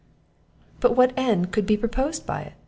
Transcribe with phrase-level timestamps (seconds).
[0.79, 2.53] "But what end could be proposed by it?"